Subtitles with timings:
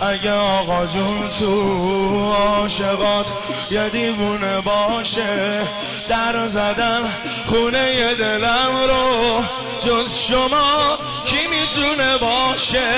[0.00, 3.26] اگه آقا جون تو عاشقات
[3.70, 5.62] یه دیوونه باشه
[6.08, 7.02] در زدن
[7.46, 9.42] خونه دلم رو.
[9.80, 12.92] جز شما کی می‌تونه باشه؟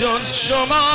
[0.00, 0.88] جز شما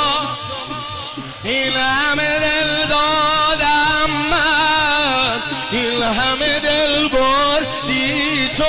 [1.44, 5.42] این همه دل دادم من.
[5.72, 8.64] این همه دل بردی تو.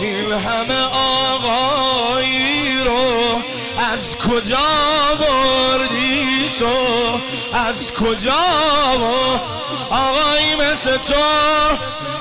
[0.00, 1.83] این همه رو
[3.94, 4.56] از کجا
[5.20, 6.66] بردی تو؟
[7.52, 8.32] از کجا
[9.90, 11.14] آقایی مثل تو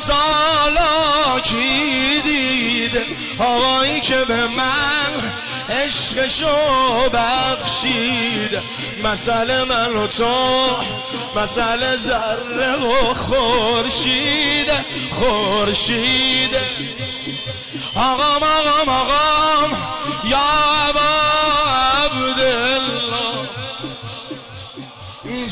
[0.07, 3.01] تالا کی دید؟
[3.39, 5.31] آقایی که به من
[5.69, 8.59] عشقشو بخشید.
[9.03, 10.77] مسئله من و تو
[11.35, 14.71] مسئله ذره و خورشید
[15.11, 16.55] خورشید.
[17.95, 19.77] آقام آقام آقام
[20.23, 20.52] یا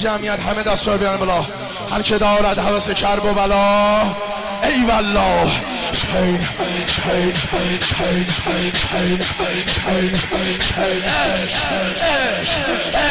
[0.02, 1.46] جمعیت همه دست بیان بلا
[1.92, 4.02] هر که دارد حوث کرب و بلا
[4.64, 5.52] ای والله
[5.94, 9.20] chain, chain, chain, chain, chain, chain,
[9.76, 10.14] chain,
[11.54, 13.11] chain,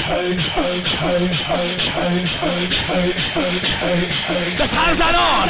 [4.57, 5.49] به سرزنان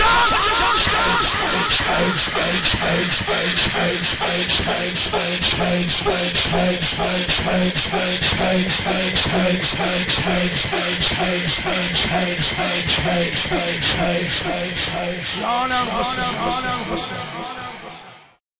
[15.41, 17.60] John and Hussein.